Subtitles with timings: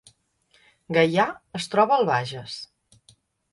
[0.99, 1.27] Gaià
[1.61, 2.59] es troba al Bages